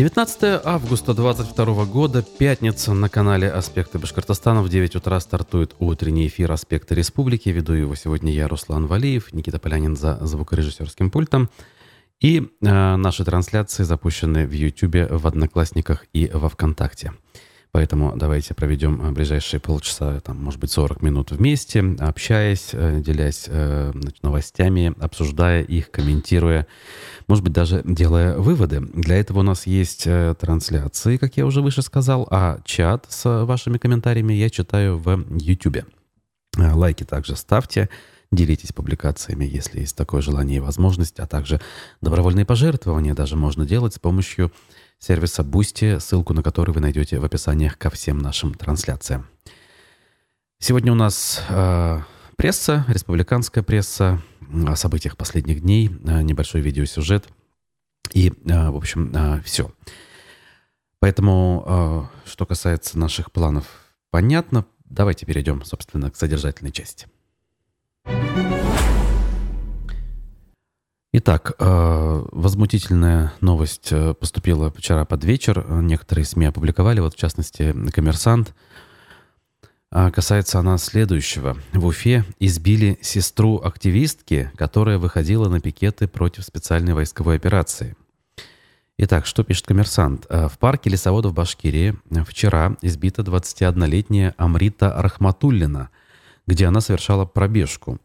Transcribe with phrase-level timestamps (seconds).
[0.00, 6.50] 19 августа 2022 года, пятница, на канале «Аспекты Башкортостана» в 9 утра стартует утренний эфир
[6.52, 7.50] «Аспекты Республики».
[7.50, 11.50] Веду его сегодня я, Руслан Валиев, Никита Полянин за звукорежиссерским пультом.
[12.18, 17.12] И э, наши трансляции запущены в YouTube, в Одноклассниках и во Вконтакте.
[17.72, 23.44] Поэтому давайте проведем э, ближайшие полчаса, там, может быть, 40 минут вместе, общаясь, э, делясь
[23.46, 23.92] э,
[24.22, 26.66] новостями, обсуждая их, комментируя,
[27.28, 28.80] может быть, даже делая выводы.
[28.80, 33.78] Для этого у нас есть трансляции, как я уже выше сказал, а чат с вашими
[33.78, 35.84] комментариями я читаю в YouTube.
[36.56, 37.88] Лайки также ставьте.
[38.32, 41.60] Делитесь публикациями, если есть такое желание и возможность, а также
[42.00, 44.52] добровольные пожертвования даже можно делать с помощью
[45.00, 49.26] сервиса Boosty, ссылку на который вы найдете в описаниях ко всем нашим трансляциям.
[50.60, 52.00] Сегодня у нас э,
[52.36, 54.22] пресса, республиканская пресса,
[54.66, 57.28] о событиях последних дней, э, небольшой видеосюжет
[58.12, 59.72] и, э, в общем, э, все.
[60.98, 63.66] Поэтому, э, что касается наших планов,
[64.10, 64.66] понятно.
[64.84, 67.06] Давайте перейдем, собственно, к содержательной части.
[71.12, 75.66] Итак, э, возмутительная новость э, поступила вчера под вечер.
[75.68, 78.54] Некоторые СМИ опубликовали, вот в частности «Коммерсант».
[79.90, 81.56] А касается она следующего.
[81.72, 87.96] В Уфе избили сестру активистки, которая выходила на пикеты против специальной войсковой операции.
[88.96, 90.26] Итак, что пишет коммерсант?
[90.28, 95.90] Э, в парке лесоводов Башкирии вчера избита 21-летняя Амрита Рахматуллина,
[96.46, 97.98] где она совершала пробежку.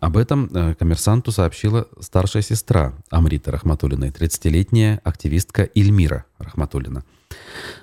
[0.00, 7.04] Об этом э, коммерсанту сообщила старшая сестра Амрита Рахматуллиной, 30-летняя активистка Ильмира Рахматуллина.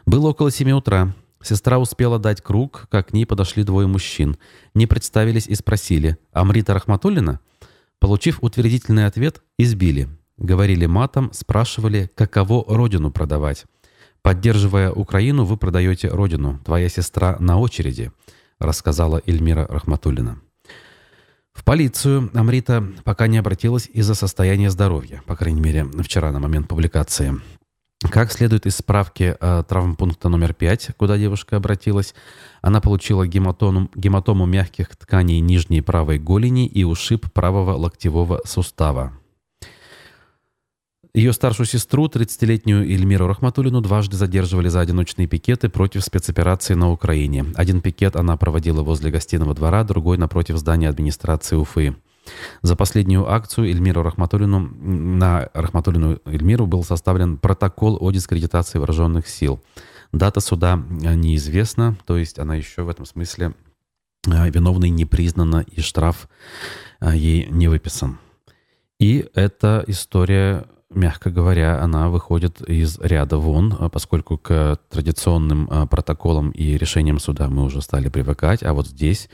[0.05, 1.13] Было около 7 утра.
[1.43, 4.37] Сестра успела дать круг, как к ней подошли двое мужчин.
[4.73, 7.39] Не представились и спросили «Амрита Рахматуллина?».
[7.99, 10.09] Получив утвердительный ответ, избили.
[10.37, 13.65] Говорили матом, спрашивали, каково родину продавать.
[14.21, 16.59] «Поддерживая Украину, вы продаете родину.
[16.65, 18.11] Твоя сестра на очереди»,
[18.59, 20.39] рассказала Эльмира Рахматуллина.
[21.55, 26.67] В полицию Амрита пока не обратилась из-за состояния здоровья, по крайней мере, вчера на момент
[26.67, 27.39] публикации.
[28.11, 32.13] Как следует из справки э, травмпункта номер 5, куда девушка обратилась,
[32.61, 39.13] она получила гематому, гематому мягких тканей нижней правой голени и ушиб правого локтевого сустава.
[41.15, 47.45] Ее старшую сестру, 30-летнюю Эльмиру Рахматулину, дважды задерживали за одиночные пикеты против спецоперации на Украине.
[47.55, 51.95] Один пикет она проводила возле гостиного двора, другой напротив здания администрации Уфы.
[52.63, 59.63] За последнюю акцию Эльмиру Рахматуллину, на Рахматуллину Эльмиру был составлен протокол о дискредитации вооруженных сил.
[60.11, 63.53] Дата суда неизвестна, то есть она еще в этом смысле
[64.27, 66.27] э, виновной не признана и штраф
[66.99, 68.17] э, ей не выписан.
[68.99, 70.65] И эта история
[70.95, 77.19] мягко говоря, она выходит из ряда вон, а поскольку к традиционным а, протоколам и решениям
[77.19, 79.29] суда мы уже стали привыкать, а вот здесь,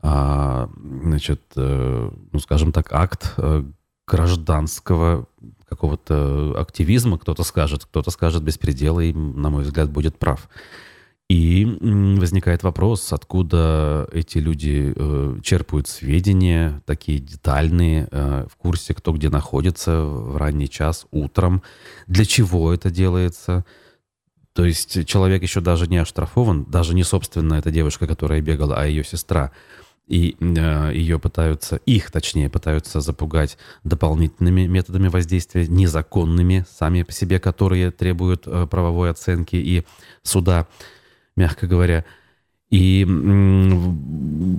[0.00, 0.68] а,
[1.02, 3.64] значит, э, ну, скажем так, акт э,
[4.06, 5.26] гражданского
[5.68, 10.48] какого-то активизма, кто-то скажет, кто-то скажет беспредела, и, на мой взгляд, будет прав.
[11.28, 19.12] И возникает вопрос, откуда эти люди э, черпают сведения, такие детальные, э, в курсе, кто
[19.12, 21.62] где находится в ранний час, утром,
[22.06, 23.66] для чего это делается.
[24.54, 28.86] То есть человек еще даже не оштрафован, даже не собственно эта девушка, которая бегала, а
[28.86, 29.52] ее сестра.
[30.06, 37.38] И э, ее пытаются, их точнее, пытаются запугать дополнительными методами воздействия, незаконными сами по себе,
[37.38, 39.84] которые требуют правовой оценки и
[40.22, 40.66] суда
[41.38, 42.04] мягко говоря.
[42.70, 43.04] И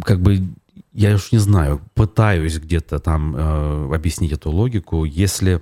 [0.04, 0.50] как бы
[0.94, 5.06] я уж не знаю, пытаюсь где-то там э, объяснить эту логику.
[5.06, 5.62] Если,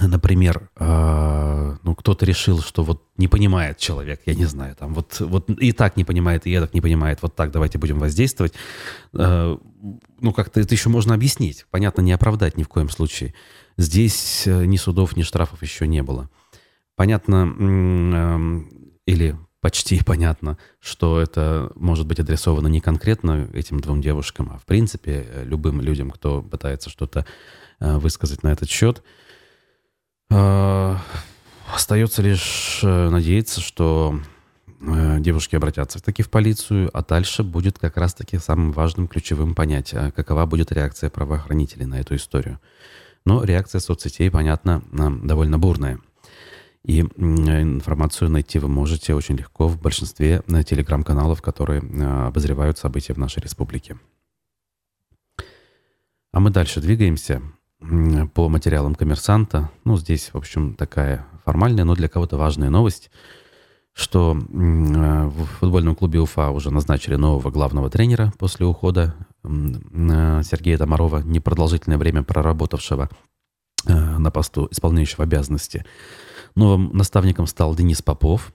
[0.00, 5.20] например, э, ну кто-то решил, что вот не понимает человек, я не знаю, там вот,
[5.20, 8.52] вот и так не понимает, и так не понимает, вот так давайте будем воздействовать.
[9.14, 9.56] Э,
[10.20, 11.64] ну как-то это еще можно объяснить.
[11.70, 13.34] Понятно, не оправдать ни в коем случае.
[13.78, 16.28] Здесь э, ни судов, ни штрафов еще не было.
[16.94, 18.62] Понятно, э,
[19.06, 19.36] или
[19.66, 25.26] почти понятно, что это может быть адресовано не конкретно этим двум девушкам, а в принципе
[25.28, 27.26] э, любым людям, кто пытается что-то
[27.80, 29.02] э, высказать на этот счет.
[30.30, 31.00] А,
[31.74, 34.20] остается лишь э, надеяться, что
[34.78, 40.12] девушки обратятся таки в полицию, а дальше будет как раз-таки самым важным ключевым понять, а
[40.12, 42.60] какова будет реакция правоохранителей на эту историю.
[43.24, 45.98] Но реакция соцсетей, понятно, довольно бурная.
[46.86, 53.12] И информацию найти вы можете очень легко в большинстве э, телеграм-каналов, которые э, обозревают события
[53.12, 53.98] в нашей республике.
[56.32, 57.42] А мы дальше двигаемся.
[58.34, 59.68] по материалам коммерсанта.
[59.84, 63.10] Ну, здесь, в общем, такая формальная, но для кого-то важная новость,
[63.92, 71.98] что в футбольном клубе Уфа уже назначили нового главного тренера после ухода Сергея Домарова, непродолжительное
[71.98, 73.08] время проработавшего
[73.84, 75.84] на посту исполняющего обязанности.
[76.56, 78.52] Новым наставником стал Денис Попов.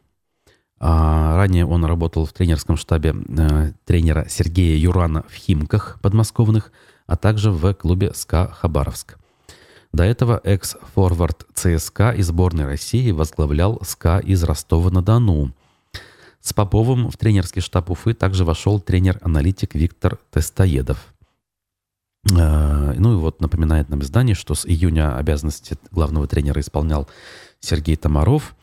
[0.80, 6.72] А ранее он работал в тренерском штабе э, тренера Сергея Юрана в Химках подмосковных,
[7.06, 9.18] а также в клубе СКА Хабаровск.
[9.94, 15.54] До этого экс-форвард ЦСКА и сборной России возглавлял СКА из Ростова-на-Дону.
[16.40, 21.14] С Поповым в тренерский штаб Уфы также вошел тренер-аналитик Виктор Тестоедов.
[22.32, 27.08] Э, ну и вот напоминает нам издание, что с июня обязанности главного тренера исполнял
[27.62, 28.56] Сергей Тамаров,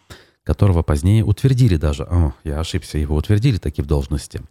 [0.44, 2.04] которого позднее утвердили даже.
[2.04, 4.42] О, я ошибся, его утвердили таки в должности.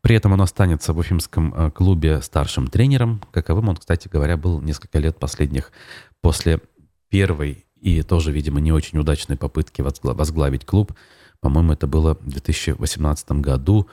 [0.00, 3.20] При этом он останется в Уфимском э, клубе старшим тренером.
[3.32, 5.72] Каковым он, кстати говоря, был несколько лет последних
[6.20, 6.60] после
[7.08, 10.92] первой и тоже, видимо, не очень удачной попытки возглавить клуб.
[11.40, 13.86] По-моему, это было в 2018 году,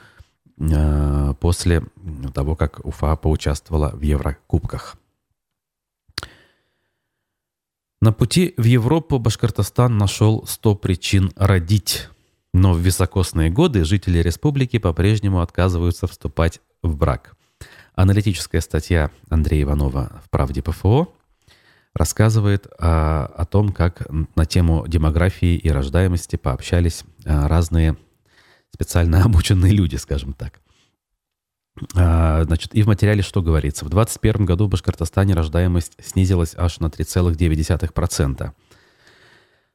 [0.58, 1.84] э, после
[2.32, 4.96] того, как Уфа поучаствовала в Еврокубках.
[8.04, 12.10] На пути в Европу Башкортостан нашел 100 причин родить.
[12.52, 17.34] Но в високосные годы жители республики по-прежнему отказываются вступать в брак.
[17.94, 21.14] Аналитическая статья Андрея Иванова в «Правде ПФО»
[21.94, 24.06] рассказывает о, о том, как
[24.36, 27.96] на тему демографии и рождаемости пообщались а, разные
[28.70, 30.60] специально обученные люди, скажем так.
[31.96, 33.84] А, значит, и в материале что говорится?
[33.84, 38.52] В 2021 году в Башкортостане рождаемость снизилась аж на 3,9%.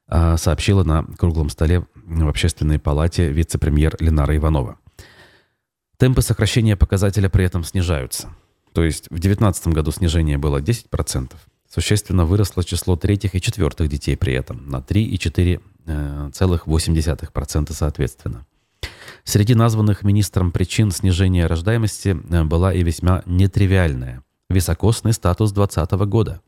[0.07, 4.80] А, сообщила на круглом столе в общественной палате вице-премьер Ленара Иванова.
[5.98, 8.30] Темпы сокращения показателя при этом снижаются.
[8.74, 11.34] То есть в 2019 году снижение было 10%.
[11.69, 18.45] Существенно выросло число третьих и четвертых детей при этом на 3 и 4,8% э, соответственно.
[19.24, 26.42] Среди названных министром причин снижения рождаемости э, была и весьма нетривиальная– високосный статус 2020 года.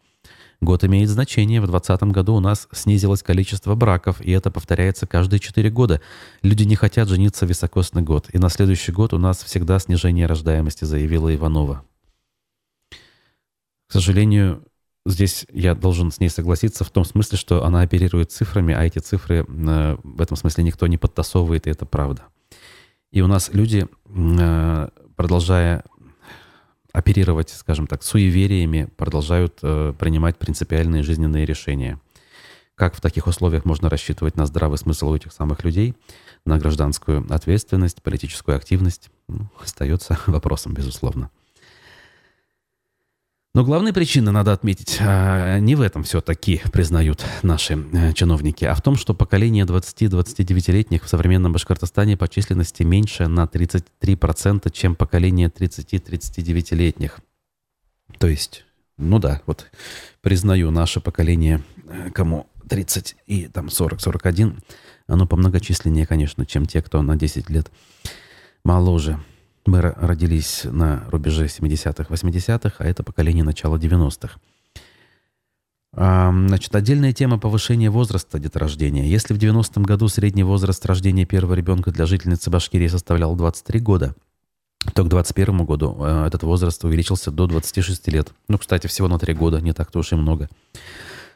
[0.61, 1.59] Год имеет значение.
[1.59, 6.01] В 2020 году у нас снизилось количество браков, и это повторяется каждые 4 года.
[6.43, 8.29] Люди не хотят жениться в високосный год.
[8.31, 11.83] И на следующий год у нас всегда снижение рождаемости, заявила Иванова.
[13.87, 14.63] К сожалению,
[15.05, 18.99] здесь я должен с ней согласиться в том смысле, что она оперирует цифрами, а эти
[18.99, 22.23] цифры э, в этом смысле никто не подтасовывает, и это правда.
[23.11, 25.83] И у нас люди, э, продолжая
[26.93, 31.99] оперировать, скажем так, суевериями, продолжают э, принимать принципиальные жизненные решения.
[32.75, 35.95] Как в таких условиях можно рассчитывать на здравый смысл у этих самых людей,
[36.45, 41.29] на гражданскую ответственность, политическую активность, ну, остается вопросом, безусловно.
[43.53, 48.73] Но главная причина, надо отметить, а, не в этом все-таки признают наши э, чиновники, а
[48.73, 55.49] в том, что поколение 20-29-летних в современном Башкортостане по численности меньше на 33%, чем поколение
[55.49, 57.19] 30-39-летних.
[58.19, 58.63] То есть,
[58.97, 59.69] ну да, вот
[60.21, 64.63] признаю наше поколение, э, кому 30 и там 40-41,
[65.07, 67.69] оно помногочисленнее, конечно, чем те, кто на 10 лет
[68.63, 69.19] моложе.
[69.65, 74.39] Мы родились на рубеже 70-х, 80-х, а это поколение начала 90-х.
[75.93, 79.03] Значит, отдельная тема повышения возраста деторождения.
[79.03, 84.15] Если в 90-м году средний возраст рождения первого ребенка для жительницы Башкирии составлял 23 года,
[84.93, 88.33] то к 2021 году э, этот возраст увеличился до 26 лет.
[88.47, 90.49] Ну, кстати, всего на 3 года, не так-то уж и много.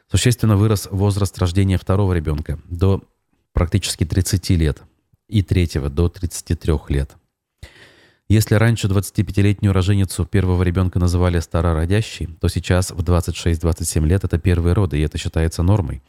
[0.09, 3.03] Существенно вырос возраст рождения второго ребенка до
[3.53, 4.81] практически 30 лет
[5.27, 7.15] и третьего до 33 лет.
[8.35, 14.73] Если раньше 25-летнюю роженицу первого ребенка называли старородящей, то сейчас в 26-27 лет это первые
[14.73, 16.01] роды, и это считается нормой.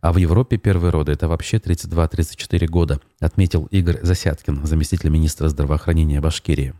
[0.00, 6.20] А в Европе первые роды– это вообще 32-34 года, отметил Игорь Засяткин, заместитель министра здравоохранения
[6.20, 6.74] Башкирии.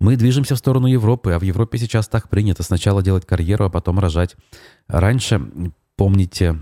[0.00, 3.70] Мы движемся в сторону Европы, а в Европе сейчас так принято сначала делать карьеру, а
[3.70, 4.36] потом рожать.
[4.86, 5.40] Раньше,
[5.96, 6.58] помните,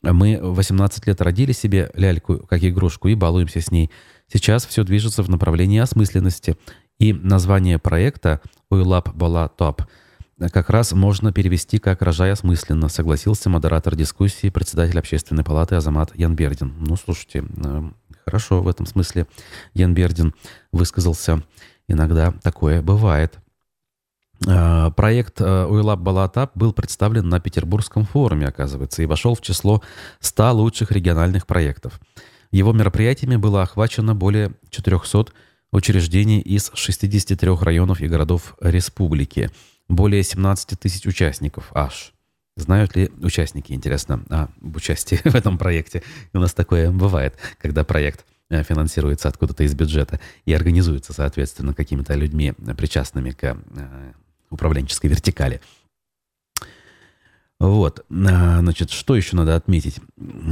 [0.00, 3.90] мы 18 лет родили себе ляльку как игрушку и балуемся с ней–
[4.32, 6.56] Сейчас все движется в направлении осмысленности.
[6.98, 9.82] И название проекта «Уйлап Бала Топ»
[10.52, 16.72] как раз можно перевести как «рожай осмысленно», согласился модератор дискуссии, председатель общественной палаты Азамат Янбердин.
[16.80, 17.82] Ну, слушайте, э,
[18.24, 19.26] хорошо в этом смысле
[19.74, 20.34] Янбердин
[20.72, 21.42] высказался.
[21.86, 23.38] Иногда такое бывает.
[24.46, 29.82] Э, проект э, Уйлаб Балатап был представлен на Петербургском форуме, оказывается, и вошел в число
[30.20, 32.00] 100 лучших региональных проектов–
[32.52, 35.32] его мероприятиями было охвачено более 400
[35.72, 39.50] учреждений из 63 районов и городов республики.
[39.88, 42.12] более 17 тысяч участников аж.
[42.56, 46.02] Знают ли участники, интересно, об участии в этом проекте?
[46.34, 52.14] У нас такое бывает, когда проект э, финансируется откуда-то из бюджета и организуется, соответственно, какими-то
[52.14, 53.56] людьми, причастными к э,
[54.50, 55.62] управленческой вертикали.
[57.62, 58.04] Вот.
[58.10, 60.00] А, значит, что еще надо отметить?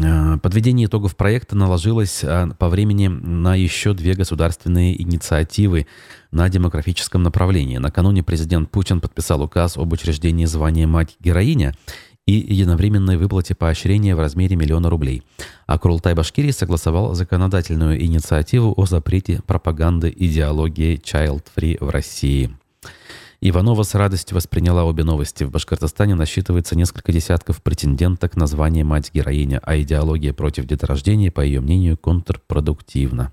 [0.04, 5.88] А, подведение итогов проекта наложилось а, по времени на еще две государственные инициативы
[6.30, 7.78] на демографическом направлении.
[7.78, 11.74] Накануне президент Путин подписал указ об учреждении звания «Мать-героиня»
[12.26, 15.24] и единовременной выплате поощрения в размере миллиона рублей.
[15.66, 22.54] А Курултай Башкирии согласовал законодательную инициативу о запрете пропаганды идеологии Child Free в России.
[23.42, 25.44] Иванова с радостью восприняла обе новости.
[25.44, 31.62] В Башкортостане насчитывается несколько десятков претенденток на звание «Мать-героиня», а идеология против деторождения, по ее
[31.62, 33.32] мнению, контрпродуктивна.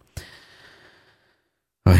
[1.86, 2.00] Ой,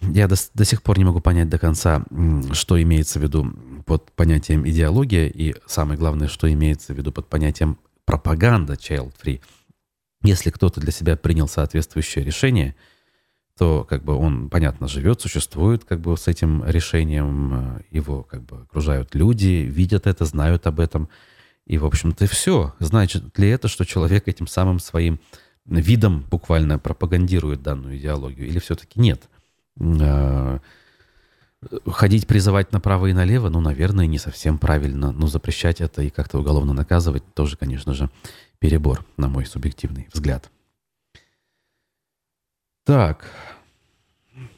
[0.00, 2.04] я до, до сих пор не могу понять до конца,
[2.52, 3.54] что имеется в виду
[3.86, 9.40] под понятием идеология и, самое главное, что имеется в виду под понятием пропаганда child-free.
[10.24, 12.74] Если кто-то для себя принял соответствующее решение–
[13.56, 18.42] то как бы он, понятно, живет, существует как бы с этим решением, э, его как
[18.42, 21.08] бы окружают люди, видят это, знают об этом.
[21.66, 22.74] И, в общем-то, все.
[22.80, 25.20] Значит ли это, что человек этим самым своим
[25.66, 28.48] видом буквально пропагандирует данную идеологию?
[28.48, 29.28] Или все-таки нет?
[29.80, 30.58] Э,
[31.86, 35.12] ходить призывать направо и налево, ну, наверное, не совсем правильно.
[35.12, 38.10] Но запрещать это и как-то уголовно наказывать тоже, конечно же,
[38.58, 40.50] перебор, на мой субъективный взгляд.
[42.84, 43.30] Так,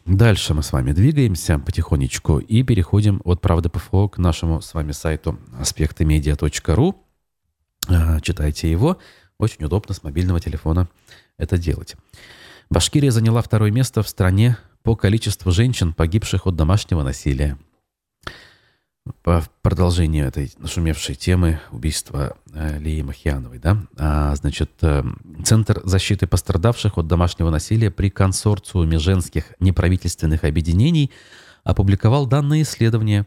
[0.05, 4.91] дальше мы с вами двигаемся потихонечку и переходим от «Правды ПФО» к нашему с вами
[4.91, 6.97] сайту аспектымедиа.ру.
[7.89, 8.99] А, читайте его.
[9.39, 10.89] Очень удобно с мобильного телефона
[11.39, 11.95] это делать.
[12.69, 17.57] Башкирия заняла второе место в стране по количеству женщин, погибших от домашнего насилия
[19.23, 25.05] по продолжению этой нашумевшей темы убийства э, Лии Махьяновой, да, а, значит, э,
[25.45, 31.11] Центр защиты пострадавших от домашнего насилия при консорциуме женских неправительственных объединений
[31.65, 33.27] опубликовал данные исследования,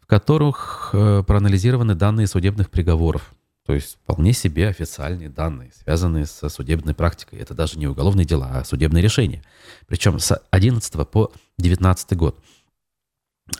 [0.00, 3.32] в которых э, проанализированы данные судебных приговоров.
[3.66, 7.38] То есть вполне себе официальные данные, связанные с судебной практикой.
[7.38, 9.44] Это даже не уголовные дела, а судебные решения.
[9.86, 12.36] Причем с 11 по 19 год.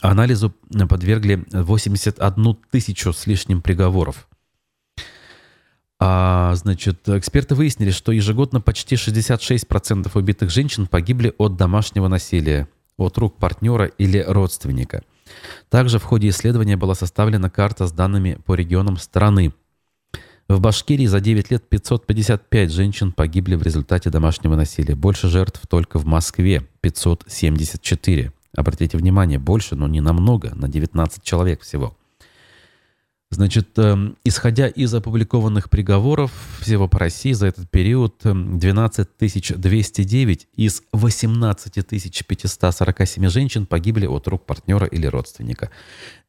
[0.01, 0.55] Анализу
[0.89, 4.29] подвергли 81 тысячу с лишним приговоров.
[6.03, 13.19] А, значит, эксперты выяснили, что ежегодно почти 66% убитых женщин погибли от домашнего насилия, от
[13.19, 15.03] рук партнера или родственника.
[15.69, 19.53] Также в ходе исследования была составлена карта с данными по регионам страны.
[20.49, 24.97] В Башкирии за 9 лет 555 женщин погибли в результате домашнего насилия.
[24.97, 28.33] Больше жертв только в Москве– 574.
[28.57, 31.97] Обратите внимание, больше, но не намного, на 19 человек всего.
[33.33, 40.49] Значит, эм, исходя из опубликованных приговоров всего по России за этот период, 12 эм, 209
[40.57, 45.71] из 18 547 женщин погибли от рук партнера или родственника.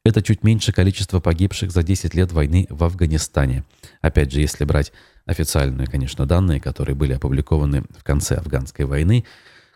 [0.04, 3.64] Это чуть меньше количества погибших за 10 лет войны в Афганистане.
[4.00, 4.92] Опять же, если брать
[5.26, 9.24] официальные, конечно, данные, которые были опубликованы в конце афганской войны,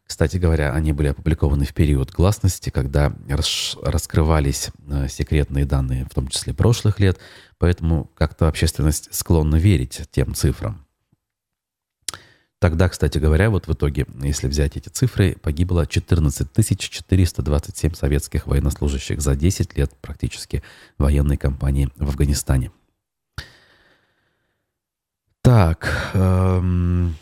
[0.06, 6.14] кстати говоря, они были опубликованы в период гласности, когда рас раскрывались э, секретные данные, в
[6.14, 7.18] том числе прошлых лет,
[7.58, 10.86] поэтому как-то общественность склонна верить тем цифрам.
[12.60, 19.20] Тогда, кстати говоря, вот в итоге, если взять эти цифры, погибло 14 427 советских военнослужащих
[19.20, 20.62] за 10 лет практически
[20.98, 22.70] военной кампании в Афганистане.
[25.42, 26.12] Так.
[26.14, 27.16] Эм...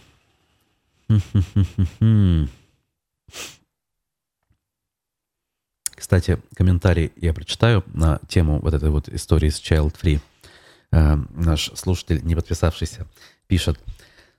[5.96, 10.20] Кстати, комментарий я прочитаю на тему вот этой вот истории с Child Free.
[10.92, 13.06] Э, наш слушатель, не подписавшийся,
[13.46, 13.78] пишет.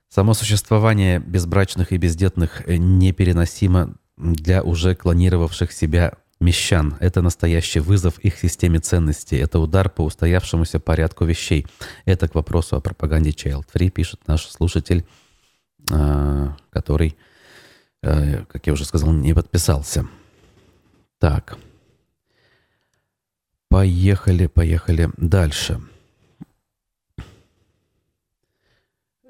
[0.08, 6.96] Само существование безбрачных и бездетных непереносимо для уже клонировавших себя мещан.
[7.00, 9.36] Это настоящий вызов их системе ценностей.
[9.38, 11.66] Это удар по устоявшемуся порядку вещей.
[12.04, 15.06] Это к вопросу о пропаганде Child Free, пишет наш слушатель,
[15.90, 17.16] э, который,
[18.02, 20.06] как я уже сказал, не подписался.
[21.18, 21.58] Так.
[23.68, 25.80] Поехали, поехали дальше.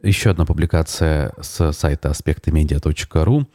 [0.02, 3.46] Еще одна публикация с сайта аспектымедиа.ру.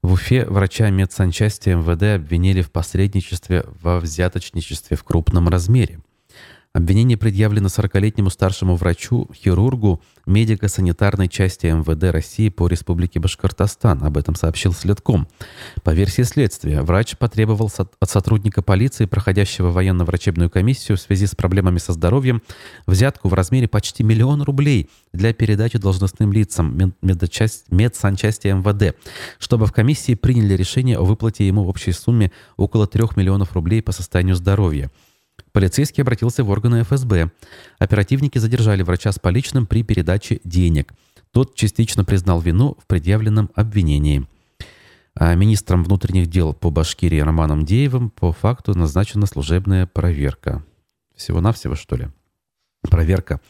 [0.00, 6.00] В Уфе врача медсанчасти МВД обвинили в посредничестве во взяточничестве в крупном размере.
[6.78, 14.04] Обвинение предъявлено 40-летнему старшему врачу, хирургу медико-санитарной части МВД России по Республике Башкортостан.
[14.04, 15.26] Об этом сообщил Следком.
[15.82, 21.78] По версии следствия, врач потребовал от сотрудника полиции, проходящего военно-врачебную комиссию в связи с проблемами
[21.78, 22.42] со здоровьем,
[22.86, 28.96] взятку в размере почти миллион рублей для передачи должностным лицам медсанчасти МВД,
[29.40, 33.82] чтобы в комиссии приняли решение о выплате ему в общей сумме около 3 миллионов рублей
[33.82, 34.92] по состоянию здоровья.
[35.58, 37.32] Полицейский обратился в органы ФСБ.
[37.80, 40.92] Оперативники задержали врача с поличным при передаче денег.
[41.32, 44.24] Тот частично признал вину в предъявленном обвинении.
[45.16, 50.64] А министром внутренних дел по Башкирии Романом Деевым по факту назначена служебная проверка.
[51.16, 52.06] Всего-навсего, что ли?
[52.82, 53.40] Проверка.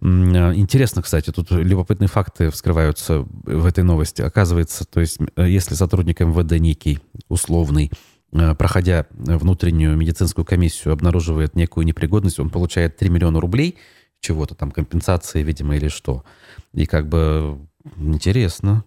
[0.00, 4.22] Интересно, кстати, тут любопытные факты вскрываются в этой новости.
[4.22, 8.13] Оказывается, то есть, если сотрудник МВД некий, условный, Э,
[8.58, 13.76] проходя внутреннюю медицинскую комиссию, обнаруживает некую непригодность, он получает 3 миллиона рублей,
[14.20, 16.24] чего-то там, компенсации, видимо, или что.
[16.72, 17.58] И как бы
[17.96, 18.84] интересно.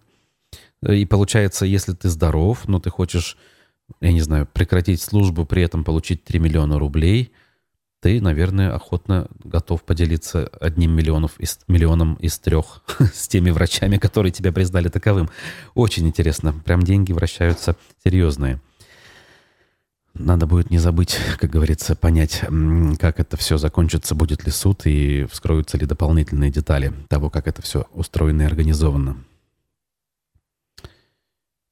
[0.86, 3.36] И получается, если ты здоров, но ты хочешь,
[4.00, 7.32] я не знаю, прекратить службу, при этом получить 3 миллиона рублей,
[8.00, 14.30] ты, наверное, охотно готов поделиться одним миллионов из, миллионом из трех с теми врачами, которые
[14.30, 15.30] тебя признали таковым.
[15.74, 16.52] Очень интересно.
[16.64, 18.60] Прям деньги вращаются серьезные.
[20.18, 22.42] Надо будет не забыть, как говорится, понять,
[22.98, 27.62] как это все закончится, будет ли суд и вскроются ли дополнительные детали того, как это
[27.62, 29.16] все устроено и организовано.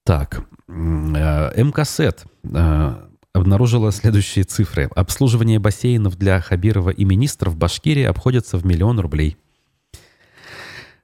[0.05, 2.95] Так, э, МКСЭТ э,
[3.33, 4.89] обнаружила следующие цифры.
[4.95, 9.37] Обслуживание бассейнов для Хабирова и министров в Башкирии обходится в миллион рублей.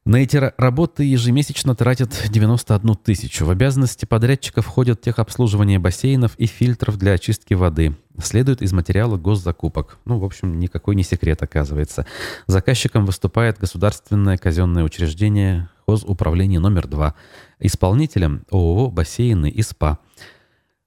[0.05, 3.47] На эти работы ежемесячно тратят 91 тысячу.
[3.47, 7.97] В обязанности подрядчика входят техобслуживание бассейнов и фильтров для очистки воды.
[8.21, 9.99] Следует из материала госзакупок.
[10.05, 12.05] Ну, в общем, никакой не секрет, оказывается.
[12.49, 17.15] Заказчиком выступает государственное казенное учреждение хозуправление номер 2.
[17.61, 20.01] Исполнителем ООО «Бассейны и СПА».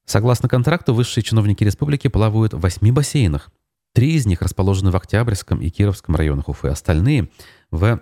[0.04, 3.50] Согласно контракту, высшие чиновники республики плавают в восьми бассейнах.
[3.94, 6.68] Три из них расположены в Октябрьском и Кировском районах Уфы.
[6.68, 7.30] Остальные–
[7.72, 8.02] в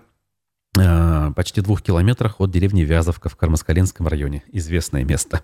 [1.34, 4.42] почти двух километрах от деревни Вязовка в Кармаскалинском районе.
[4.52, 5.42] Известное место.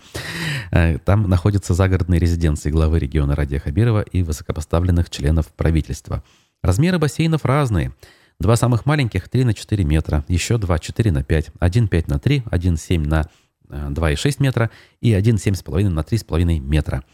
[0.70, 6.24] Э, там находятся загородные резиденции главы региона Радия Хабирова и высокопоставленных членов правительства.
[6.62, 7.92] Размеры бассейнов разные.
[8.38, 12.18] Два самых маленьких 3 на 4 метра, еще два 4 на 5, один 5 на
[12.18, 13.28] 3, один 7 на
[13.68, 17.04] 2,6 э, метра и один 7,5 на 3,5 метра.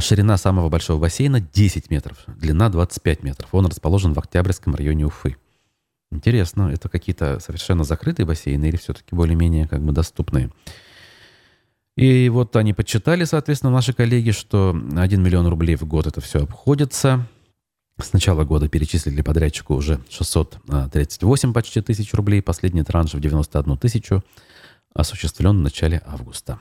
[0.00, 3.48] Ширина самого большого бассейна 10 метров, длина 25 метров.
[3.52, 5.36] Он расположен в Октябрьском районе Уфы.
[6.14, 10.50] Интересно, это какие-то совершенно закрытые бассейны или все-таки более-менее как бы доступные?
[11.96, 16.44] И вот они подсчитали, соответственно, наши коллеги, что 1 миллион рублей в год это все
[16.44, 17.26] обходится.
[18.00, 22.42] С начала года перечислили подрядчику уже 638 почти тысяч рублей.
[22.42, 24.24] Последний транш в 91 тысячу
[24.94, 26.60] осуществлен в начале августа.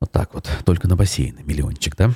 [0.00, 2.12] Вот так вот, только на бассейны миллиончик, да?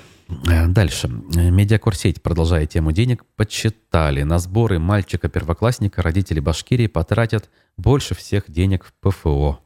[0.49, 1.09] Э, дальше.
[1.09, 4.23] Медиакурсеть, продолжая тему денег, подсчитали.
[4.23, 9.61] На сборы мальчика-первоклассника родители Башкирии потратят больше всех денег в ПФО.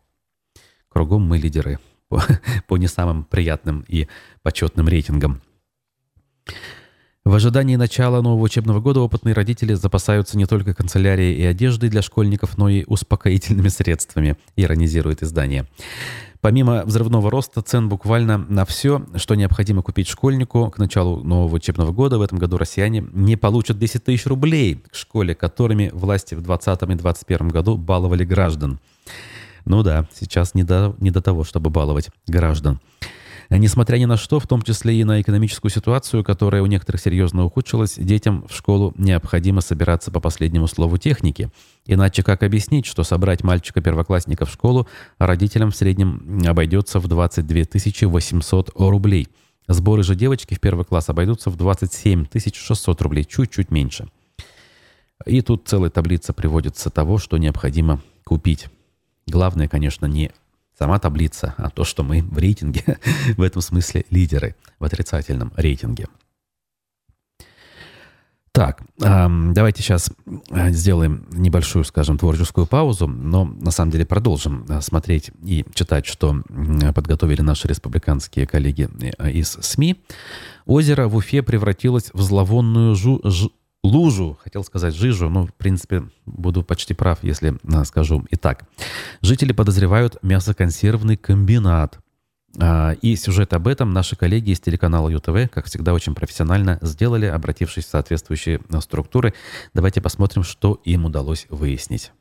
[0.88, 1.78] Кругом мы лидеры
[2.08, 2.20] по,
[2.66, 4.08] по не самым приятным и
[4.42, 5.40] почетным рейтингам.
[7.28, 12.00] В ожидании начала нового учебного года опытные родители запасаются не только канцелярией и одеждой для
[12.00, 15.66] школьников, но и успокоительными средствами, иронизирует издание.
[16.40, 21.92] Помимо взрывного роста цен буквально на все, что необходимо купить школьнику к началу нового учебного
[21.92, 26.40] года, в этом году россияне не получат 10 тысяч рублей к школе, которыми власти в
[26.40, 28.80] 2020 и 2021 году баловали граждан.
[29.66, 32.80] Ну да, сейчас не до, не до того, чтобы баловать граждан.
[33.50, 37.44] Несмотря ни на что, в том числе и на экономическую ситуацию, которая у некоторых серьезно
[37.44, 41.50] ухудшилась, детям в школу необходимо собираться по последнему слову техники.
[41.86, 44.86] Иначе как объяснить, что собрать мальчика-первоклассника в школу
[45.18, 49.28] родителям в среднем обойдется в 22 800 рублей.
[49.66, 54.08] Сборы же девочки в первый класс обойдутся в 27 600 рублей, чуть-чуть меньше.
[55.24, 58.66] И тут целая таблица приводится того, что необходимо купить.
[59.26, 60.32] Главное, конечно, не
[60.78, 62.98] сама таблица, а то, что мы в рейтинге,
[63.36, 66.06] в этом смысле лидеры в отрицательном рейтинге.
[68.52, 70.10] Так, давайте сейчас
[70.50, 76.06] э, сделаем небольшую, скажем, творческую паузу, но на самом деле продолжим э, смотреть и читать,
[76.06, 76.42] что
[76.92, 78.88] подготовили наши республиканские коллеги
[79.18, 80.02] э, из СМИ.
[80.66, 83.48] Озеро в Уфе превратилось в зловонную жу, ж,
[83.88, 88.64] лужу, хотел сказать жижу, но, в принципе, буду почти прав, если скажу и так.
[89.20, 91.98] Жители подозревают мясоконсервный комбинат.
[92.60, 97.26] А, и сюжет об этом наши коллеги из телеканала ЮТВ, как всегда, очень профессионально сделали,
[97.26, 99.34] обратившись в соответствующие структуры.
[99.74, 102.12] Давайте посмотрим, что им удалось выяснить.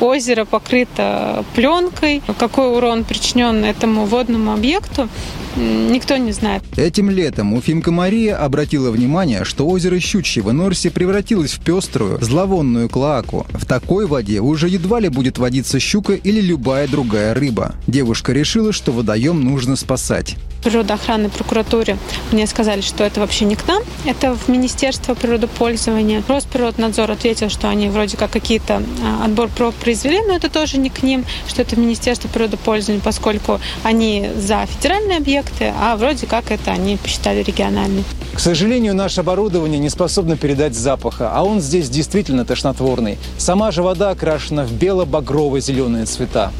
[0.00, 2.22] Озеро покрыто пленкой.
[2.38, 5.08] Какой урон причинен этому водному объекту,
[5.56, 6.62] никто не знает.
[6.76, 12.88] Этим летом Уфимка Мария обратила внимание, что озеро Щучье в Норсе превратилось в пеструю, зловонную
[12.88, 13.46] клоаку.
[13.50, 17.74] В такой воде уже едва ли будет водиться щука или любая другая рыба.
[17.86, 20.36] Девушка решила, что водоем нужно спасать.
[20.66, 21.96] Природоохранной прокуратуре
[22.32, 26.22] мне сказали, что это вообще не к нам, это в Министерство природопользования.
[26.28, 30.90] Росприроднадзор ответил, что они вроде как какие-то а, отбор проб произвели, но это тоже не
[30.90, 36.50] к ним, что это Министерство природопользования, поскольку они за федеральный объект, проекты, а вроде как
[36.50, 38.04] это они посчитали региональный.
[38.34, 43.18] К сожалению, наше оборудование не способно передать запаха, а он здесь действительно тошнотворный.
[43.38, 46.52] Сама же вода окрашена в бело-багрово-зеленые цвета.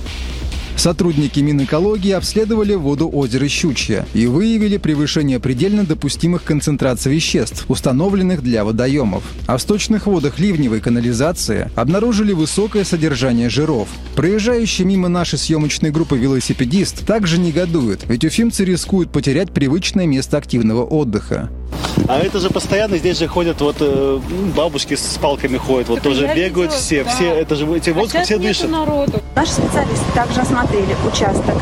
[0.76, 8.62] Сотрудники Минэкологии обследовали воду озера Щучья и выявили превышение предельно допустимых концентраций веществ, установленных для
[8.62, 9.24] водоемов.
[9.46, 13.88] А в сточных водах ливневой канализации обнаружили высокое содержание жиров.
[14.16, 20.84] Проезжающий мимо нашей съемочной группы велосипедист также негодует, ведь уфимцы рискуют потерять привычное место активного
[20.84, 21.50] отдыха.
[22.08, 24.20] А это же постоянно здесь же ходят вот э,
[24.54, 27.10] бабушки с палками ходят, вот так тоже бегают видела, все, да.
[27.10, 28.70] все, это же эти воздух а все дышат.
[28.70, 29.20] Народу.
[29.34, 31.54] Наши специалисты также осмотрели участок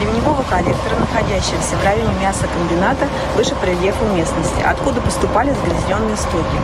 [0.00, 6.56] ливневого коллектора, находящегося в районе мясокомбината выше прилива местности, откуда поступали загрязненные стоки.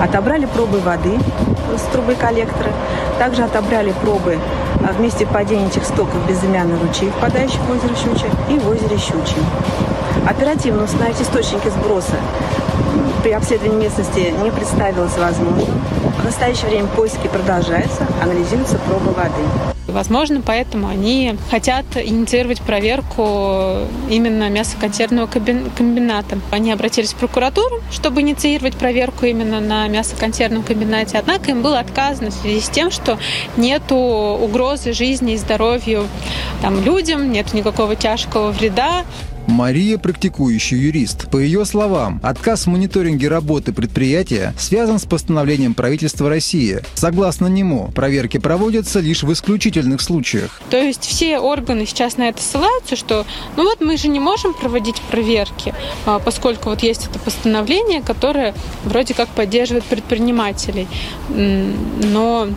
[0.00, 1.18] Отобрали пробы воды
[1.76, 2.72] с трубы коллектора,
[3.18, 4.38] также отобрали пробы
[4.86, 8.98] а, в месте падения этих стоков безымянный ручей, впадающий в озеро Щучье, и в озере
[8.98, 9.42] Щучье.
[10.28, 12.16] Оперативно установить источники сброса
[13.22, 15.80] при обследовании местности не представилось возможным.
[16.20, 19.73] В настоящее время поиски продолжаются, анализируются пробы воды.
[19.86, 26.38] Возможно, поэтому они хотят инициировать проверку именно мясоконсервного комбината.
[26.50, 31.18] Они обратились в прокуратуру, чтобы инициировать проверку именно на мясоконсервном комбинате.
[31.18, 33.18] Однако им было отказано в связи с тем, что
[33.56, 36.08] нет угрозы жизни и здоровью
[36.62, 39.04] там, людям, нет никакого тяжкого вреда.
[39.46, 41.30] Мария– практикующий юрист.
[41.30, 46.80] По ее словам, отказ в мониторинге работы предприятия связан с постановлением правительства России.
[46.94, 50.60] Согласно нему, проверки проводятся лишь в исключительных случаях.
[50.70, 53.26] То есть все органы сейчас на это ссылаются, что
[53.56, 55.74] ну вот мы же не можем проводить проверки,
[56.06, 58.54] а, поскольку вот есть это постановление, которое
[58.84, 60.88] вроде как поддерживает предпринимателей.
[61.28, 62.48] Но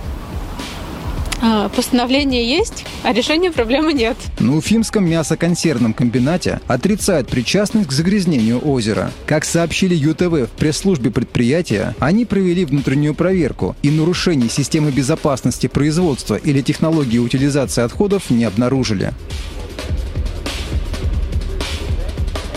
[1.76, 4.17] постановление есть, а решения проблемы нет.
[4.39, 9.12] На Уфимском мясоконсервном комбинате отрицают причастность к загрязнению озера.
[9.26, 16.36] Как сообщили ЮТВ в пресс-службе предприятия, они провели внутреннюю проверку и нарушений системы безопасности производства
[16.36, 19.13] или технологии утилизации отходов не обнаружили.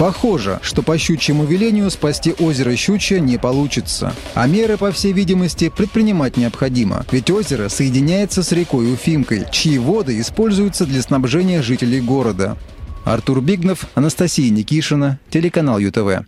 [0.00, 4.14] Похоже, что по щучьему велению спасти озеро Щучье не получится.
[4.34, 7.04] А меры, по всей видимости, предпринимать необходимо.
[7.12, 12.56] Ведь озеро соединяется с рекой Уфимкой, чьи воды используются для снабжения жителей города.
[13.04, 16.26] Артур Бигнов, Анастасия Никишина, телеканал ЮТВ.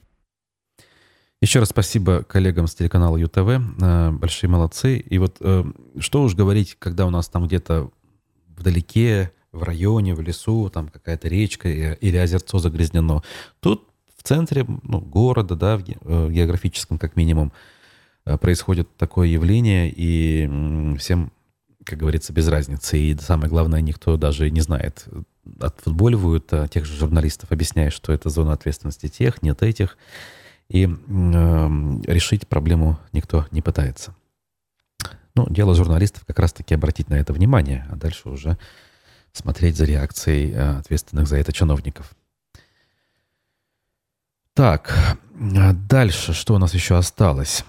[1.41, 3.39] Еще раз спасибо коллегам с телеканала ЮТВ.
[3.81, 4.99] Э, большие молодцы.
[4.99, 5.65] И вот э,
[5.99, 7.91] что уж говорить, когда у нас там где-то
[8.55, 13.23] вдалеке в районе, в лесу, там какая-то речка или озерцо загрязнено.
[13.61, 17.53] Тут в центре ну, города, да, в э, географическом как минимум,
[18.25, 21.33] э, происходит такое явление, и всем,
[21.85, 22.99] как говорится, без разницы.
[22.99, 25.07] И самое главное, никто даже не знает.
[25.61, 29.99] Отфутболивают а тех же журналистов, объясняя, что это зона ответственности тех, нет этих.
[30.69, 30.89] И э,
[32.07, 34.15] решить проблему никто не пытается.
[35.35, 38.59] Ну, дело журналистов как раз-таки обратить на это внимание, а дальше уже
[39.33, 42.13] смотреть за реакцией э, ответственных за это чиновников.
[44.55, 45.17] Так,
[45.57, 47.65] а дальше что у нас еще осталось?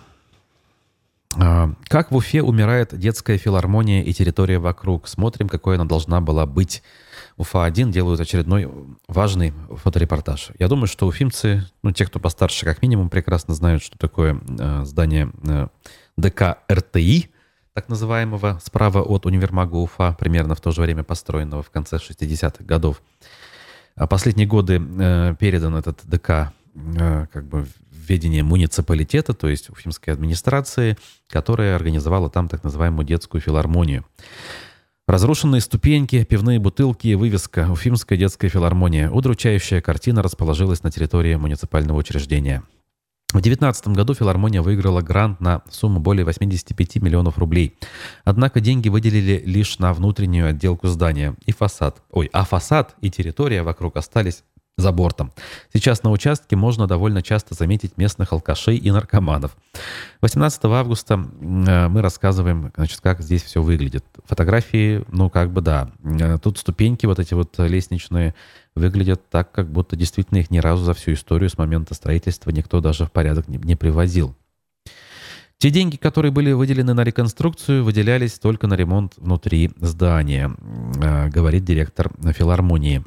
[1.39, 5.07] А, как в Уфе умирает детская филармония и территория вокруг?
[5.07, 6.83] Смотрим, какой она должна была быть.
[7.37, 8.69] Уфа-1 делают очередной
[9.07, 10.51] важный фоторепортаж.
[10.59, 14.83] Я думаю, что уфимцы, ну, те, кто постарше, как минимум, прекрасно знают, что такое э,
[14.85, 15.67] здание э,
[16.15, 17.31] ДК РТИ,
[17.73, 22.63] так называемого, справа от универмага Уфа, примерно в то же время построенного в конце 60-х
[22.63, 23.01] годов.
[23.95, 29.69] А последние годы э, передан этот ДК э, как бы в ведение муниципалитета, то есть
[29.69, 30.97] уфимской администрации,
[31.29, 34.05] которая организовала там так называемую детскую филармонию.
[35.07, 39.09] Разрушенные ступеньки, пивные бутылки, вывеска «Уфимская детская филармония».
[39.09, 42.63] Удручающая картина расположилась на территории муниципального учреждения.
[43.33, 47.79] В 2019 году филармония выиграла грант на сумму более 85 миллионов рублей.
[48.25, 52.03] Однако деньги выделили лишь на внутреннюю отделку здания и фасад.
[52.11, 54.43] Ой, а фасад и территория вокруг остались
[54.77, 55.31] за бортом.
[55.71, 59.55] Сейчас на участке можно довольно часто заметить местных алкашей и наркоманов.
[60.21, 64.03] 18 августа э, мы рассказываем, значит, как здесь все выглядит.
[64.25, 65.91] Фотографии, ну, как бы да.
[66.03, 68.33] Э, тут ступеньки вот эти вот лестничные
[68.73, 72.81] выглядят так, как будто действительно их ни разу за всю историю с момента строительства никто
[72.81, 74.35] даже в порядок не, не привозил.
[75.59, 80.51] Те деньги, которые были выделены на реконструкцию, выделялись только на ремонт внутри здания,
[80.99, 83.03] э, говорит директор филармонии.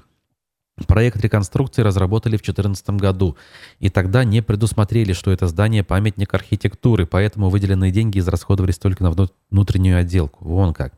[0.87, 3.37] Проект реконструкции разработали в 2014 году,
[3.79, 9.15] и тогда не предусмотрели, что это здание памятник архитектуры, поэтому выделенные деньги израсходовались только на
[9.51, 10.45] внутреннюю отделку.
[10.45, 10.93] Вон как.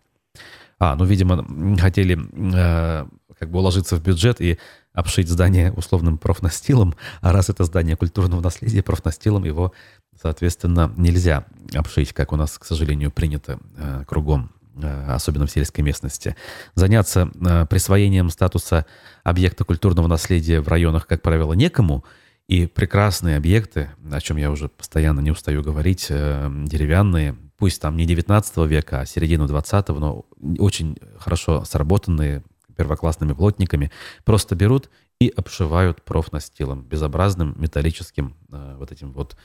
[0.81, 1.47] А, ну, видимо,
[1.79, 3.07] хотели э,
[3.39, 4.59] как бы уложиться в бюджет и
[4.93, 9.73] обшить здание условным профнастилом, а раз это здание культурного наследия, профнастилом его,
[10.21, 14.51] соответственно, нельзя обшить, как у нас, к сожалению, принято э, кругом
[14.83, 16.37] особенно в сельской местности.
[16.75, 18.87] Заняться э, присвоением статуса
[19.25, 22.05] объекта культурного наследия в районах, как правило, некому,
[22.47, 27.97] и прекрасные объекты, о чем я уже постоянно не устаю говорить, э, деревянные, пусть там
[27.97, 30.25] не 19 века, а середину 20-го, но
[30.59, 32.43] очень хорошо сработанные
[32.77, 33.91] первоклассными плотниками,
[34.25, 34.89] просто берут
[35.21, 39.37] и обшивают профнастилом, безобразным металлическим вот этим вот,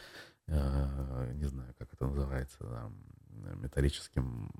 [0.47, 2.63] не знаю, как это называется,
[3.55, 4.51] металлическим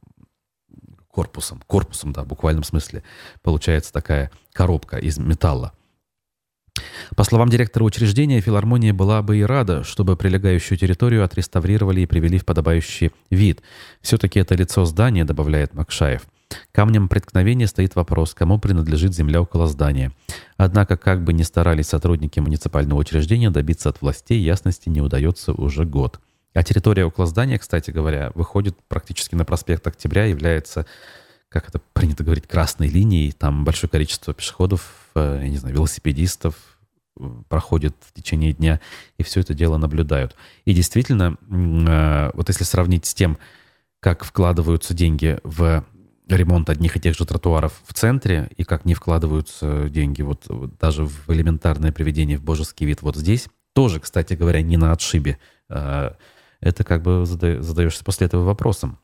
[1.14, 1.62] корпусом.
[1.68, 3.04] Корпусом, да, в буквальном смысле.
[3.44, 5.74] Получается такая коробка из металла.
[7.16, 12.40] По словам директора учреждения, филармония была бы и рада, чтобы прилегающую территорию отреставрировали и привели
[12.40, 13.62] в подобающий вид.
[14.02, 16.24] Все-таки это лицо здания, добавляет Макшаев.
[16.72, 20.12] Камнем преткновения стоит вопрос, кому принадлежит земля около здания.
[20.58, 25.86] Однако, как бы ни старались сотрудники муниципального учреждения, добиться от властей ясности не удается уже
[25.86, 26.20] год.
[26.54, 30.86] А территория около здания, кстати говоря, выходит практически на проспект Октября, является,
[31.50, 33.32] как это принято говорить, красной линией.
[33.32, 36.56] Там большое количество пешеходов, э, я не знаю, велосипедистов
[37.20, 38.80] э, проходит в течение дня,
[39.18, 40.36] и все это дело наблюдают.
[40.66, 43.40] И действительно, э, вот если сравнить с тем,
[44.00, 45.84] как вкладываются деньги в
[46.28, 50.46] ремонт одних и тех же тротуаров в центре, и как не вкладываются деньги вот,
[50.80, 55.40] даже в элементарное приведение в божеский вид вот здесь, тоже, кстати говоря, не на отшибе
[56.64, 58.98] это как бы задаешься после этого вопросом.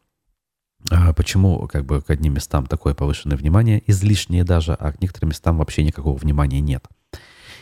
[0.89, 5.29] А почему как бы к одним местам такое повышенное внимание, излишнее даже, а к некоторым
[5.29, 6.85] местам вообще никакого внимания нет?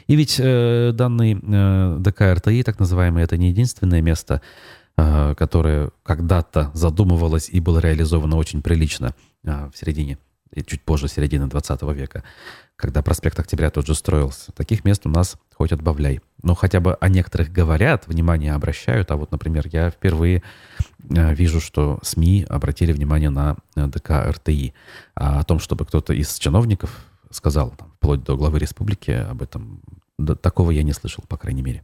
[0.05, 4.41] И ведь э, данный э, ДК так называемый, это не единственное место,
[4.97, 10.17] э, которое когда-то задумывалось и было реализовано очень прилично э, в середине,
[10.53, 12.23] и чуть позже середины 20 века
[12.77, 14.51] когда проспект Октября тот же строился.
[14.53, 16.21] Таких мест у нас хоть отбавляй.
[16.43, 19.11] Но хотя бы о некоторых говорят, внимание обращают.
[19.11, 20.43] А вот, например, я впервые
[21.09, 24.73] э, вижу, что СМИ обратили внимание на э, ДК РТИ.
[25.15, 29.81] А о том, чтобы кто-то из чиновников сказал, там, вплоть до главы республики, об этом
[30.17, 31.83] да, такого я не слышал, по крайней мере.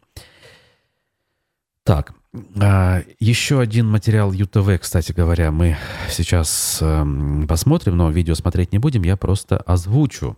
[1.84, 2.14] Так,
[2.62, 5.78] а, еще один материал ЮТВ, кстати говоря, мы
[6.10, 10.38] сейчас эм, посмотрим, но видео смотреть не будем, я просто озвучу.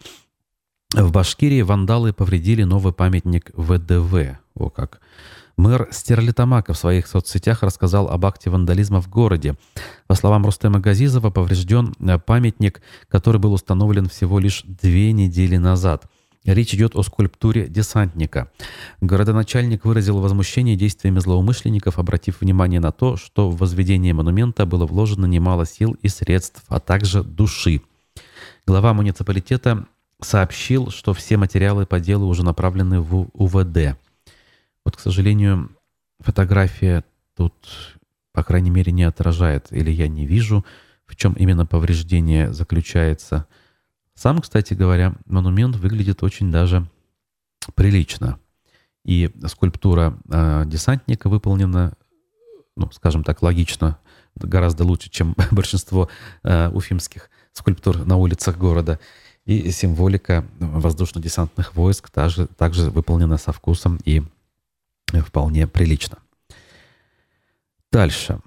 [0.95, 4.37] В Башкирии вандалы повредили новый памятник ВДВ.
[4.55, 5.01] О как.
[5.57, 9.55] Мэр Стерлитамака в своих соцсетях рассказал об акте вандализма в городе.
[10.07, 16.05] По словам Рустема Газизова, поврежден э, памятник, который был установлен всего лишь две недели назад.
[16.45, 18.49] Речь идет о скульптуре десантника.
[19.01, 25.25] Городоначальник выразил возмущение действиями злоумышленников, обратив внимание на то, что в возведение монумента было вложено
[25.25, 27.81] немало сил и средств, а также души.
[28.65, 29.87] Глава муниципалитета
[30.21, 33.97] сообщил, что все материалы по делу уже направлены в УВД.
[34.83, 35.71] Вот, к сожалению,
[36.19, 37.03] фотография
[37.35, 37.53] тут,
[38.31, 40.65] по крайней мере, не отражает, или я не вижу,
[41.05, 43.47] в чем именно повреждение заключается.
[44.13, 46.87] Сам, кстати говоря, монумент выглядит очень даже
[47.75, 48.39] прилично.
[49.03, 51.93] И скульптура э, десантника выполнена,
[52.75, 53.99] ну, скажем так, логично,
[54.35, 56.09] гораздо лучше, чем большинство
[56.43, 58.99] э, уфимских скульптур на улицах города.
[59.45, 64.23] И символика воздушно-десантных войск также, также выполнена со вкусом и
[65.13, 66.17] вполне прилично.
[67.91, 68.39] Дальше.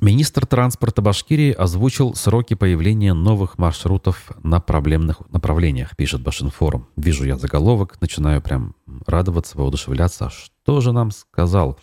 [0.00, 6.86] Министр транспорта Башкирии озвучил сроки появления новых маршрутов на проблемных направлениях, пишет Башинфорум.
[6.96, 10.26] Вижу я заголовок, начинаю прям радоваться, воодушевляться.
[10.26, 11.80] А что же нам сказал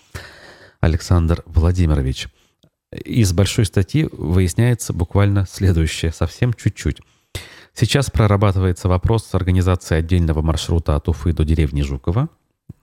[0.79, 2.29] Александр Владимирович?
[2.93, 7.01] Из большой статьи выясняется буквально следующее, совсем чуть-чуть.
[7.77, 12.29] Сейчас прорабатывается вопрос с организацией отдельного маршрута от Уфы до деревни Жукова.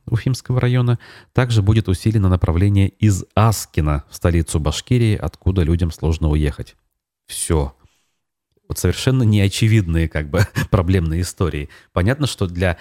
[0.06, 0.98] Уфимского района.
[1.32, 6.76] Также будет усилено направление из Аскина в столицу Башкирии, откуда людям сложно уехать.
[7.26, 7.74] Все.
[8.68, 11.70] Вот совершенно неочевидные как бы проблемные истории.
[11.94, 12.76] Понятно, что для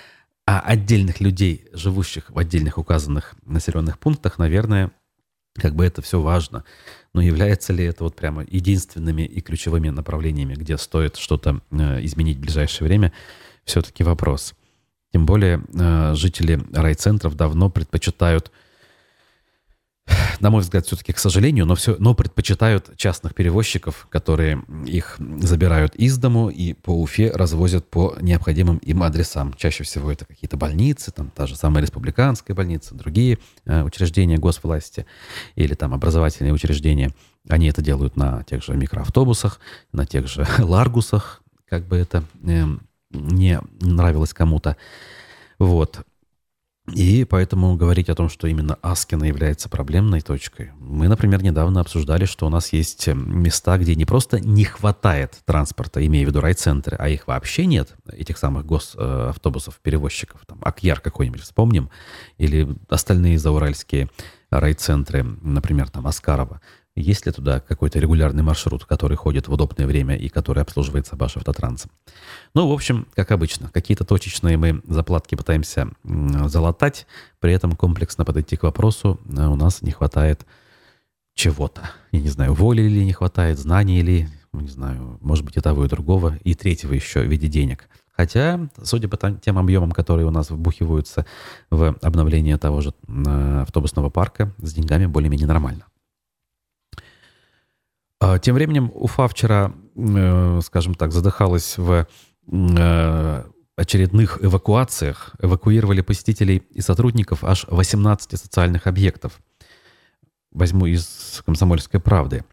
[0.45, 4.91] а, отдельных людей, живущих в отдельных указанных населенных пунктах, наверное,
[5.55, 6.63] как бы это все важно.
[7.13, 12.37] Но является ли это вот прямо единственными и ключевыми направлениями, где стоит что-то э, изменить
[12.37, 13.11] в ближайшее время,
[13.65, 14.53] все-таки вопрос.
[15.11, 18.51] Тем более э, жители райцентров давно предпочитают
[20.39, 25.95] на мой взгляд, все-таки, к сожалению, но, все, но предпочитают частных перевозчиков, которые их забирают
[25.95, 29.53] из дому и по Уфе развозят по необходимым им адресам.
[29.53, 35.05] Чаще всего это какие-то больницы, там та же самая республиканская больница, другие э, учреждения госвласти
[35.55, 37.11] или там образовательные учреждения.
[37.47, 39.59] Они это делают на тех же микроавтобусах,
[39.91, 42.65] на тех же ларгусах, как бы это э,
[43.11, 44.77] не нравилось кому-то.
[45.59, 46.05] Вот.
[46.93, 50.71] И поэтому говорить о том, что именно Аскина является проблемной точкой.
[50.79, 56.05] Мы, например, недавно обсуждали, что у нас есть места, где не просто не хватает транспорта,
[56.05, 60.41] имея в виду райцентры, а их вообще нет, этих самых госавтобусов, перевозчиков.
[60.45, 61.89] Там Акьяр какой-нибудь вспомним,
[62.37, 64.09] или остальные зауральские
[64.49, 66.61] райцентры, например, там Аскарова.
[66.95, 71.89] Есть ли туда какой-то регулярный маршрут, который ходит в удобное время и который обслуживается Башавтотрансом?
[72.53, 77.07] Ну, в общем, как обычно, какие-то точечные мы заплатки пытаемся залатать,
[77.39, 80.45] при этом комплексно подойти к вопросу э, у нас не хватает
[81.33, 81.89] чего-то.
[82.11, 85.85] Я не знаю, воли или не хватает, знаний или, не знаю, может быть и того,
[85.85, 87.87] и другого, и третьего еще в виде денег.
[88.11, 91.25] Хотя, судя по тем объемам, которые у нас вбухиваются
[91.69, 95.85] в обновление того же автобусного парка, с деньгами более-менее нормально.
[98.21, 102.05] А тем временем Уфа вчера, э, скажем так, задыхалась в
[102.51, 103.43] э,
[103.75, 105.33] очередных эвакуациях.
[105.41, 109.41] Эвакуировали посетителей и сотрудников аж 18 социальных объектов.
[110.51, 112.45] Возьму из «Комсомольской правды».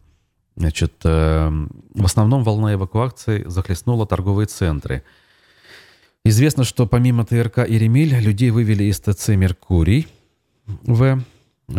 [0.55, 1.51] Значит, э,
[1.93, 5.03] в основном волна эвакуации захлестнула торговые центры.
[6.25, 10.07] Известно, что помимо ТРК и людей вывели из ТЦ «Меркурий»
[10.65, 11.21] в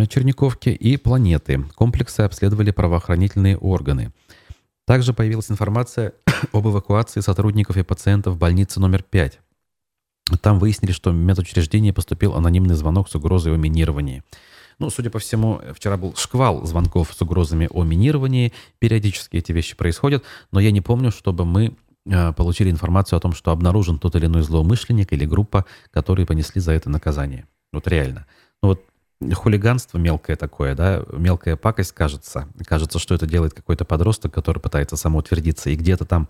[0.09, 1.65] Черниковки и планеты.
[1.75, 4.13] Комплексы обследовали правоохранительные органы.
[4.87, 6.15] Также появилась информация
[6.53, 9.41] об эвакуации сотрудников и пациентов больницы номер 5.
[10.41, 14.23] Там выяснили, что в медучреждение поступил анонимный звонок с угрозой о минировании.
[14.79, 18.53] Ну, судя по всему, вчера был шквал звонков с угрозами о минировании.
[18.79, 21.77] Периодически эти вещи происходят, но я не помню, чтобы мы
[22.07, 26.61] э, получили информацию о том, что обнаружен тот или иной злоумышленник или группа, которые понесли
[26.61, 27.47] за это наказание.
[27.73, 28.27] Вот реально.
[28.63, 28.85] Ну вот
[29.35, 32.49] хулиганство мелкое такое, да, мелкая пакость, кажется.
[32.65, 36.29] Кажется, что это делает какой-то подросток, который пытается самоутвердиться, и где-то там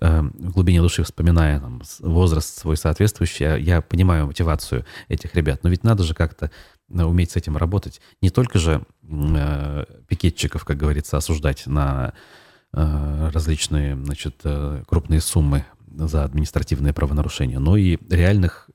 [0.00, 5.60] э, в глубине души, вспоминая там, возраст свой соответствующий, я, я понимаю мотивацию этих ребят.
[5.62, 6.50] Но ведь надо же как-то
[6.88, 8.00] э, уметь с этим работать.
[8.22, 12.14] Не только же э, пикетчиков, как говорится, осуждать на
[12.72, 18.69] э, различные, значит, э, крупные суммы за административные правонарушения, но и реальных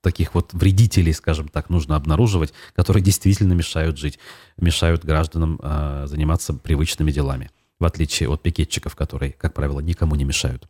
[0.00, 4.18] таких вот вредителей, скажем так, нужно обнаруживать, которые действительно мешают жить,
[4.56, 10.24] мешают гражданам э, заниматься привычными делами, в отличие от пикетчиков, которые, как правило, никому не
[10.24, 10.68] мешают.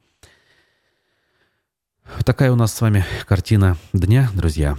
[2.25, 4.79] Такая у нас с вами картина дня, друзья.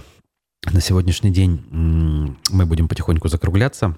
[0.70, 3.96] На сегодняшний день мы будем потихоньку закругляться.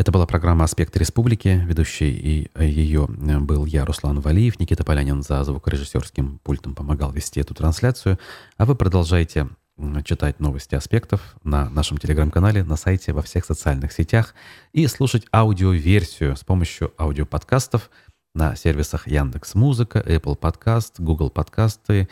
[0.00, 1.62] Это была программа «Аспекты республики».
[1.66, 4.58] Ведущий и ее был я, Руслан Валиев.
[4.58, 8.18] Никита Полянин за звукорежиссерским пультом помогал вести эту трансляцию.
[8.56, 9.50] А вы продолжаете
[10.06, 14.34] читать новости аспектов на нашем телеграм-канале, на сайте, во всех социальных сетях
[14.72, 17.90] и слушать аудиоверсию с помощью аудиоподкастов
[18.34, 22.08] на сервисах Яндекс Музыка, Apple Podcast, Google Подкасты,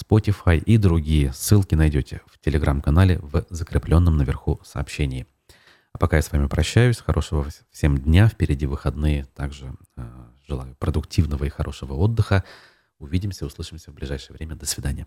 [0.00, 1.32] Spotify и другие.
[1.32, 5.26] Ссылки найдете в телеграм-канале в закрепленном наверху сообщении.
[5.96, 6.98] А пока я с вами прощаюсь.
[6.98, 8.28] Хорошего всем дня.
[8.28, 9.24] Впереди выходные.
[9.34, 10.06] Также э,
[10.46, 12.44] желаю продуктивного и хорошего отдыха.
[12.98, 14.56] Увидимся, услышимся в ближайшее время.
[14.56, 15.06] До свидания.